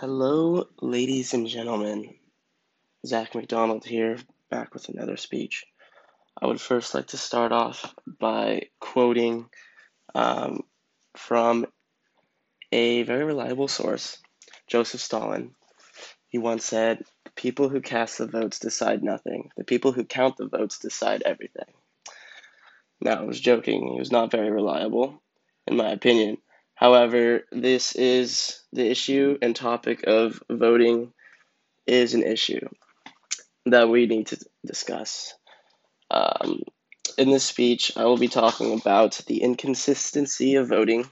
[0.00, 2.14] Hello, ladies and gentlemen.
[3.04, 4.16] Zach McDonald here,
[4.48, 5.66] back with another speech.
[6.40, 9.50] I would first like to start off by quoting
[10.14, 10.62] um,
[11.18, 11.66] from
[12.72, 14.16] a very reliable source,
[14.66, 15.54] Joseph Stalin.
[16.28, 20.38] He once said, The people who cast the votes decide nothing, the people who count
[20.38, 21.74] the votes decide everything.
[23.02, 25.20] Now, I was joking, he was not very reliable,
[25.66, 26.38] in my opinion.
[26.80, 31.12] However, this is the issue and topic of voting
[31.86, 32.66] is an issue
[33.66, 35.34] that we need to discuss.
[36.10, 36.62] Um,
[37.18, 41.04] in this speech, I will be talking about the inconsistency of voting,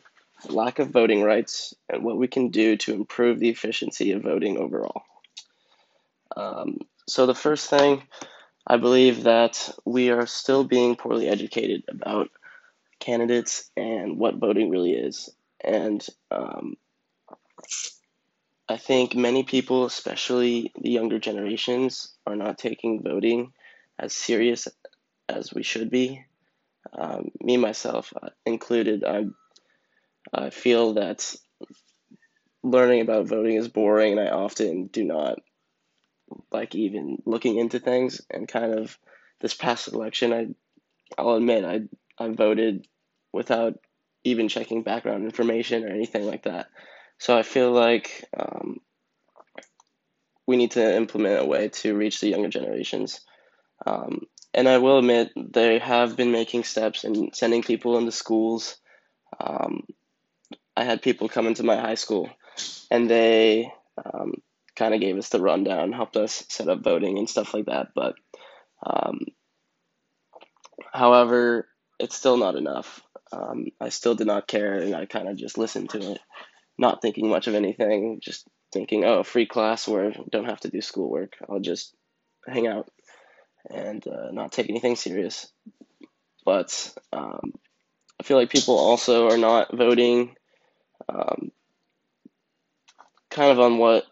[0.48, 4.56] lack of voting rights, and what we can do to improve the efficiency of voting
[4.56, 5.02] overall.
[6.34, 8.04] Um, so, the first thing,
[8.66, 12.30] I believe that we are still being poorly educated about
[13.00, 15.28] candidates and what voting really is
[15.62, 16.76] and um,
[18.68, 23.52] I think many people, especially the younger generations, are not taking voting
[23.98, 24.68] as serious
[25.28, 26.24] as we should be.
[26.92, 29.26] Um, me myself uh, included, I
[30.32, 31.34] I feel that
[32.62, 35.38] learning about voting is boring, and I often do not
[36.52, 38.20] like even looking into things.
[38.30, 38.98] And kind of
[39.40, 40.46] this past election, I
[41.16, 41.80] I'll admit I
[42.22, 42.86] I voted
[43.32, 43.78] without
[44.24, 46.68] even checking background information or anything like that.
[47.18, 48.78] So I feel like um,
[50.46, 53.20] we need to implement a way to reach the younger generations.
[53.86, 54.22] Um,
[54.54, 58.76] and I will admit they have been making steps in sending people into schools.
[59.38, 59.82] Um,
[60.76, 62.30] I had people come into my high school,
[62.90, 63.72] and they
[64.02, 64.34] um,
[64.74, 67.88] kind of gave us the rundown, helped us set up voting and stuff like that.
[67.94, 68.14] But
[68.84, 69.26] um,
[70.92, 71.68] however,
[71.98, 73.02] it's still not enough
[73.32, 76.20] um, I still did not care, and I kind of just listened to it,
[76.78, 80.70] not thinking much of anything, just thinking, oh, free class where I don't have to
[80.70, 81.36] do schoolwork.
[81.48, 81.94] I'll just
[82.46, 82.90] hang out
[83.70, 85.50] and uh, not take anything serious.
[86.44, 87.52] But um,
[88.20, 90.36] I feel like people also are not voting
[91.08, 91.50] um,
[93.30, 94.04] kind of on what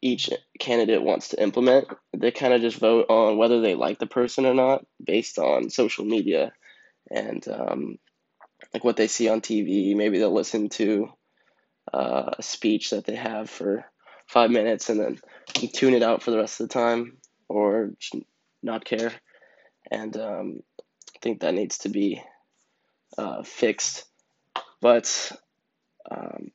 [0.00, 1.88] each candidate wants to implement.
[2.16, 5.70] They kind of just vote on whether they like the person or not based on
[5.70, 6.52] social media
[7.10, 7.98] and um,
[8.72, 9.94] like what they see on TV.
[9.96, 11.10] Maybe they'll listen to
[11.92, 13.84] uh, a speech that they have for
[14.26, 15.18] five minutes and then
[15.72, 17.18] tune it out for the rest of the time
[17.48, 17.92] or
[18.62, 19.12] not care.
[19.90, 22.22] And um, I think that needs to be
[23.18, 24.04] uh, fixed.
[24.80, 25.32] But
[26.10, 26.50] um,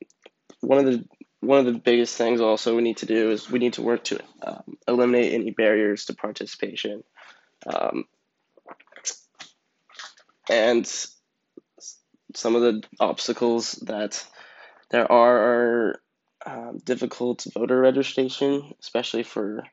[0.62, 1.06] one of the
[1.39, 4.03] one of the biggest things also we need to do is we need to work
[4.06, 7.03] to um, eliminate any barriers to participation.
[7.66, 8.06] Um,
[10.50, 10.91] and
[12.36, 14.26] some of the obstacles that
[14.90, 16.02] there are are
[16.46, 19.64] um, difficult voter registration, especially for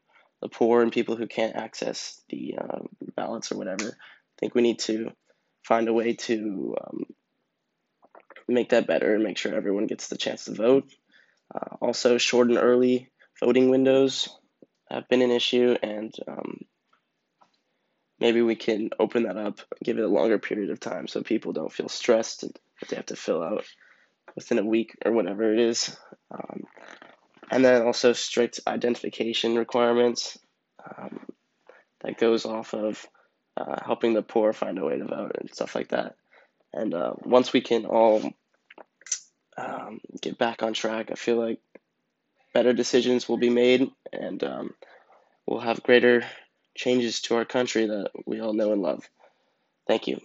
[0.41, 3.85] the poor and people who can't access the um, ballots or whatever.
[3.87, 5.13] I think we need to
[5.63, 7.05] find a way to um,
[8.49, 10.89] make that better and make sure everyone gets the chance to vote.
[11.55, 13.11] Uh, also, short and early
[13.41, 14.29] voting windows
[14.91, 16.61] have been an issue, and um,
[18.21, 21.53] maybe we can open that up, give it a longer period of time so people
[21.53, 23.65] don't feel stressed and that they have to fill out
[24.35, 25.97] within a week or whatever it is.
[26.31, 26.65] Um,
[27.51, 30.39] and then also strict identification requirements
[30.99, 31.21] um,
[32.01, 33.07] that goes off of
[33.57, 36.17] uh, helping the poor find a way to vote and stuff like that.
[36.73, 38.33] And uh, once we can all
[39.57, 41.61] um, get back on track, I feel like
[42.53, 44.75] better decisions will be made and um,
[45.47, 46.25] we'll have greater
[46.75, 49.09] changes to our country that we all know and love.
[49.87, 50.21] Thank you.